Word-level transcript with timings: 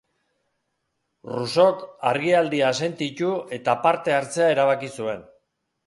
Rousseauk 1.33 1.85
argialdia 2.13 2.73
sentitu, 2.83 3.31
eta 3.61 3.79
parte 3.87 4.19
hartzea 4.21 4.53
erabaki 4.57 4.95
zuen. 4.99 5.29